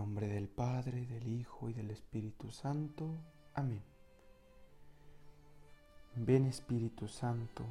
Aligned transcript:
nombre 0.00 0.28
del 0.28 0.48
Padre, 0.48 1.04
del 1.04 1.28
Hijo 1.28 1.68
y 1.68 1.74
del 1.74 1.90
Espíritu 1.90 2.50
Santo. 2.50 3.06
Amén. 3.52 3.82
Ven 6.16 6.46
Espíritu 6.46 7.06
Santo, 7.06 7.66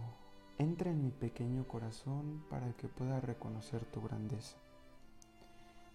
entra 0.59 0.91
en 0.91 1.01
mi 1.01 1.09
pequeño 1.09 1.67
corazón 1.67 2.43
para 2.47 2.71
que 2.73 2.87
pueda 2.87 3.19
reconocer 3.19 3.83
tu 3.85 3.99
grandeza. 4.03 4.57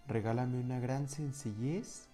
Regálame 0.09 0.59
una 0.59 0.81
gran 0.81 1.07
sencillez 1.07 2.09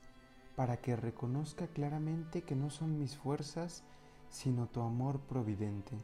para 0.56 0.78
que 0.78 0.96
reconozca 0.96 1.66
claramente 1.66 2.44
que 2.44 2.56
no 2.56 2.70
son 2.70 3.00
mis 3.00 3.18
fuerzas, 3.18 3.84
sino 4.30 4.68
tu 4.68 4.82
amor 4.82 5.20
providente. 5.22 5.98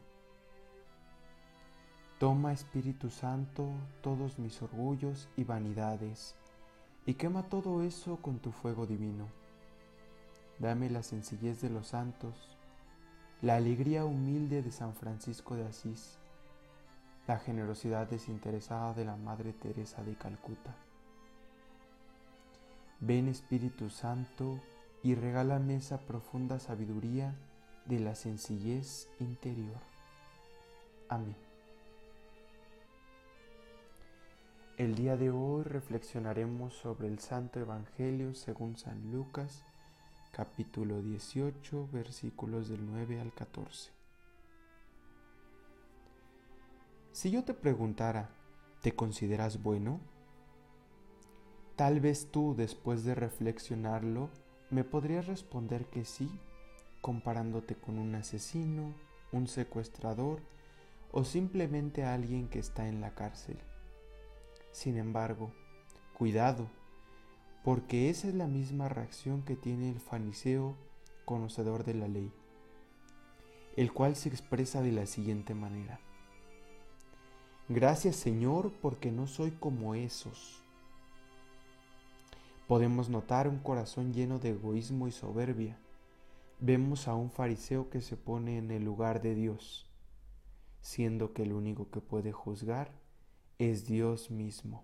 Toma 2.17 2.51
Espíritu 2.51 3.11
Santo 3.11 3.69
todos 4.01 4.39
mis 4.39 4.59
orgullos 4.63 5.29
y 5.37 5.43
vanidades, 5.43 6.35
y 7.07 7.13
quema 7.13 7.43
todo 7.43 7.81
eso 7.83 8.17
con 8.17 8.37
tu 8.37 8.51
fuego 8.51 8.85
divino. 8.85 9.27
Dame 10.59 10.89
la 10.89 11.03
sencillez 11.03 11.61
de 11.61 11.69
los 11.69 11.87
santos, 11.87 12.57
la 13.41 13.55
alegría 13.55 14.03
humilde 14.03 14.61
de 14.61 14.71
San 14.71 14.93
Francisco 14.93 15.55
de 15.55 15.65
Asís, 15.65 16.19
la 17.25 17.39
generosidad 17.39 18.07
desinteresada 18.09 18.93
de 18.93 19.05
la 19.05 19.15
Madre 19.15 19.53
Teresa 19.53 20.03
de 20.03 20.15
Calcuta. 20.15 20.75
Ven 22.99 23.29
Espíritu 23.29 23.89
Santo 23.89 24.59
y 25.01 25.15
regálame 25.15 25.77
esa 25.77 25.99
profunda 25.99 26.59
sabiduría 26.59 27.35
de 27.85 27.99
la 28.01 28.15
sencillez 28.15 29.07
interior. 29.19 29.79
Amén. 31.07 31.46
El 34.77 34.93
día 34.93 35.17
de 35.17 35.31
hoy 35.31 35.63
reflexionaremos 35.63 36.75
sobre 36.75 37.07
el 37.07 37.17
Santo 37.17 37.59
Evangelio 37.59 38.35
según 38.35 38.77
San 38.77 39.11
Lucas, 39.11 39.65
capítulo 40.31 41.01
18, 41.01 41.89
versículos 41.91 42.69
del 42.69 42.85
9 42.85 43.19
al 43.19 43.33
14. 43.33 43.89
Si 47.11 47.31
yo 47.31 47.43
te 47.43 47.55
preguntara, 47.55 48.29
¿te 48.83 48.93
consideras 48.93 49.63
bueno? 49.63 49.99
Tal 51.75 51.99
vez 51.99 52.29
tú, 52.29 52.53
después 52.55 53.03
de 53.03 53.15
reflexionarlo, 53.15 54.29
me 54.69 54.83
podrías 54.83 55.25
responder 55.25 55.87
que 55.87 56.05
sí, 56.05 56.29
comparándote 57.01 57.73
con 57.73 57.97
un 57.97 58.13
asesino, 58.13 58.93
un 59.31 59.47
secuestrador 59.47 60.39
o 61.11 61.23
simplemente 61.23 62.03
alguien 62.03 62.47
que 62.47 62.59
está 62.59 62.87
en 62.87 63.01
la 63.01 63.15
cárcel. 63.15 63.57
Sin 64.77 64.97
embargo, 64.97 65.49
cuidado, 66.13 66.67
porque 67.63 68.11
esa 68.11 68.27
es 68.27 68.35
la 68.35 68.45
misma 68.45 68.87
reacción 68.87 69.41
que 69.41 69.55
tiene 69.55 69.89
el 69.89 69.99
fariseo 69.99 70.75
conocedor 71.25 71.83
de 71.83 71.95
la 71.95 72.07
ley, 72.07 72.31
el 73.75 73.91
cual 73.91 74.15
se 74.15 74.29
expresa 74.29 74.83
de 74.83 74.91
la 74.91 75.07
siguiente 75.07 75.55
manera. 75.55 75.99
Gracias 77.67 78.17
Señor 78.17 78.71
porque 78.79 79.11
no 79.11 79.25
soy 79.25 79.49
como 79.49 79.95
esos. 79.95 80.61
Podemos 82.67 83.09
notar 83.09 83.47
un 83.47 83.57
corazón 83.57 84.13
lleno 84.13 84.37
de 84.37 84.49
egoísmo 84.49 85.07
y 85.07 85.11
soberbia. 85.11 85.79
Vemos 86.59 87.07
a 87.07 87.15
un 87.15 87.31
fariseo 87.31 87.89
que 87.89 88.01
se 88.01 88.15
pone 88.15 88.59
en 88.59 88.69
el 88.69 88.85
lugar 88.85 89.23
de 89.23 89.33
Dios, 89.33 89.87
siendo 90.81 91.33
que 91.33 91.41
el 91.41 91.53
único 91.53 91.89
que 91.89 91.99
puede 91.99 92.31
juzgar 92.31 93.06
es 93.59 93.87
Dios 93.87 94.29
mismo. 94.29 94.83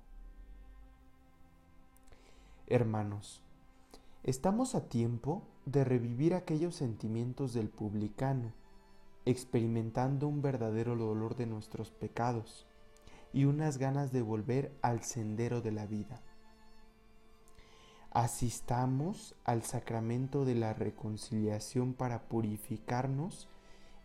Hermanos, 2.66 3.44
estamos 4.24 4.74
a 4.74 4.90
tiempo 4.90 5.44
de 5.66 5.84
revivir 5.84 6.34
aquellos 6.34 6.76
sentimientos 6.76 7.54
del 7.54 7.70
publicano, 7.70 8.52
experimentando 9.25 10.28
un 10.28 10.42
verdadero 10.42 10.96
dolor 10.96 11.36
de 11.36 11.46
nuestros 11.46 11.92
pecados 11.92 12.66
y 13.31 13.46
unas 13.46 13.78
ganas 13.78 14.12
de 14.12 14.24
volver 14.24 14.72
al 14.81 15.03
sendero 15.03 15.62
de 15.62 15.72
la 15.72 15.86
vida. 15.86 16.22
Asistamos 18.09 19.36
al 19.44 19.64
sacramento 19.64 20.46
de 20.46 20.56
la 20.56 20.74
reconciliación 20.74 21.94
para 21.94 22.24
purificarnos 22.24 23.47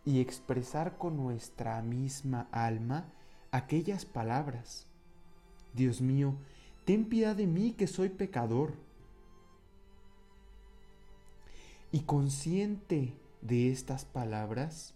y 0.05 0.21
expresar 0.21 0.97
con 0.97 1.17
nuestra 1.17 1.81
misma 1.81 2.47
alma 2.51 3.11
aquellas 3.51 4.05
palabras. 4.05 4.87
Dios 5.73 6.01
mío, 6.01 6.35
ten 6.85 7.05
piedad 7.05 7.35
de 7.35 7.47
mí 7.47 7.73
que 7.73 7.87
soy 7.87 8.09
pecador. 8.09 8.73
Y 11.91 12.01
consciente 12.01 13.13
de 13.41 13.71
estas 13.71 14.05
palabras, 14.05 14.93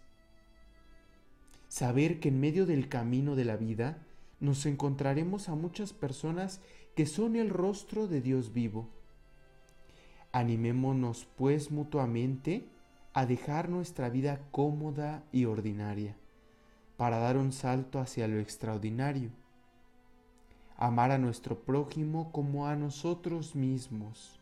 saber 1.67 2.19
que 2.19 2.29
en 2.29 2.39
medio 2.39 2.65
del 2.65 2.87
camino 2.87 3.35
de 3.35 3.45
la 3.45 3.57
vida 3.57 4.05
nos 4.39 4.65
encontraremos 4.65 5.49
a 5.49 5.55
muchas 5.55 5.93
personas 5.93 6.61
que 6.95 7.05
son 7.05 7.35
el 7.35 7.49
rostro 7.49 8.07
de 8.07 8.21
Dios 8.21 8.53
vivo. 8.53 8.89
Animémonos 10.31 11.25
pues 11.37 11.71
mutuamente 11.71 12.67
a 13.13 13.25
dejar 13.25 13.69
nuestra 13.69 14.09
vida 14.09 14.41
cómoda 14.51 15.23
y 15.31 15.45
ordinaria 15.45 16.15
para 16.97 17.17
dar 17.17 17.37
un 17.37 17.51
salto 17.51 17.99
hacia 17.99 18.27
lo 18.27 18.39
extraordinario. 18.39 19.29
Amar 20.77 21.11
a 21.11 21.17
nuestro 21.17 21.59
prójimo 21.59 22.31
como 22.31 22.67
a 22.67 22.75
nosotros 22.75 23.55
mismos. 23.55 24.39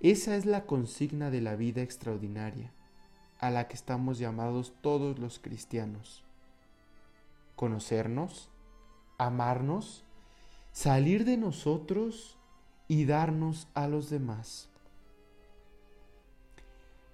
Esa 0.00 0.36
es 0.36 0.46
la 0.46 0.66
consigna 0.66 1.30
de 1.30 1.40
la 1.40 1.54
vida 1.54 1.80
extraordinaria, 1.80 2.72
a 3.38 3.50
la 3.50 3.68
que 3.68 3.74
estamos 3.74 4.18
llamados 4.18 4.74
todos 4.80 5.18
los 5.18 5.38
cristianos. 5.38 6.24
Conocernos, 7.54 8.50
amarnos, 9.18 10.04
salir 10.72 11.24
de 11.24 11.36
nosotros 11.36 12.36
y 12.88 13.04
darnos 13.04 13.68
a 13.74 13.86
los 13.86 14.10
demás. 14.10 14.71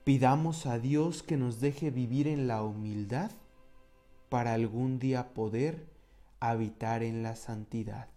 Pidamos 0.08 0.64
a 0.64 0.78
Dios 0.78 1.22
que 1.22 1.36
nos 1.36 1.60
deje 1.60 1.91
vivir 1.91 2.28
en 2.28 2.48
la 2.48 2.62
humildad 2.62 3.30
para 4.30 4.54
algún 4.54 4.98
día 4.98 5.34
poder 5.34 5.86
habitar 6.41 7.02
en 7.02 7.22
la 7.22 7.36
santidad. 7.36 8.08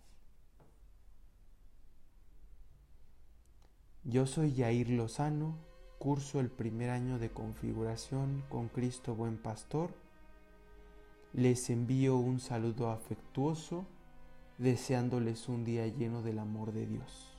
Yo 4.06 4.26
soy 4.26 4.54
Yair 4.54 4.90
Lozano, 4.92 5.58
curso 6.00 6.40
el 6.40 6.50
primer 6.50 6.92
año 6.92 7.20
de 7.20 7.30
configuración 7.30 8.42
con 8.48 8.70
Cristo 8.70 9.14
Buen 9.14 9.36
Pastor. 9.38 9.94
Les 11.34 11.70
envío 11.70 12.16
un 12.16 12.40
saludo 12.40 12.90
afectuoso, 12.90 13.86
deseándoles 14.60 15.50
un 15.50 15.66
día 15.66 15.86
lleno 15.88 16.22
del 16.22 16.40
amor 16.40 16.72
de 16.72 16.86
Dios. 16.86 17.31